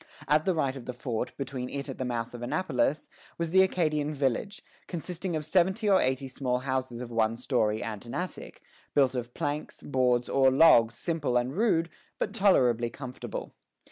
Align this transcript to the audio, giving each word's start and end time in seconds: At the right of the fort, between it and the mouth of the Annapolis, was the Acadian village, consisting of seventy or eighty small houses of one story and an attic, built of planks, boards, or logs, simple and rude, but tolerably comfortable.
At 0.27 0.45
the 0.45 0.55
right 0.55 0.75
of 0.75 0.85
the 0.85 0.95
fort, 0.95 1.37
between 1.37 1.69
it 1.69 1.87
and 1.87 1.99
the 1.99 2.05
mouth 2.05 2.33
of 2.33 2.39
the 2.39 2.45
Annapolis, 2.45 3.07
was 3.37 3.51
the 3.51 3.61
Acadian 3.61 4.15
village, 4.15 4.63
consisting 4.87 5.35
of 5.35 5.45
seventy 5.45 5.87
or 5.87 6.01
eighty 6.01 6.27
small 6.27 6.57
houses 6.61 7.01
of 7.01 7.11
one 7.11 7.37
story 7.37 7.83
and 7.83 8.03
an 8.07 8.15
attic, 8.15 8.63
built 8.95 9.13
of 9.13 9.35
planks, 9.35 9.83
boards, 9.83 10.27
or 10.27 10.49
logs, 10.49 10.97
simple 10.97 11.37
and 11.37 11.55
rude, 11.55 11.87
but 12.17 12.33
tolerably 12.33 12.89
comfortable. 12.89 13.53